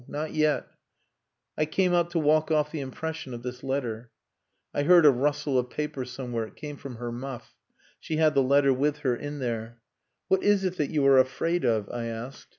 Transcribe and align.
Not 0.07 0.33
yet. 0.33 0.65
I 1.55 1.67
came 1.67 1.93
out 1.93 2.09
to 2.09 2.17
walk 2.19 2.49
off 2.49 2.71
the 2.71 2.79
impression 2.79 3.35
of 3.35 3.43
this 3.43 3.63
letter." 3.63 4.09
I 4.73 4.81
heard 4.81 5.05
a 5.05 5.11
rustle 5.11 5.59
of 5.59 5.69
paper 5.69 6.05
somewhere. 6.05 6.45
It 6.47 6.55
came 6.55 6.77
from 6.77 6.95
her 6.95 7.11
muff. 7.11 7.55
She 7.99 8.15
had 8.17 8.33
the 8.33 8.41
letter 8.41 8.73
with 8.73 8.97
her 9.05 9.15
in 9.15 9.37
there. 9.37 9.79
"What 10.27 10.41
is 10.41 10.63
it 10.63 10.77
that 10.77 10.89
you 10.89 11.05
are 11.05 11.19
afraid 11.19 11.63
of?" 11.63 11.87
I 11.93 12.05
asked. 12.05 12.47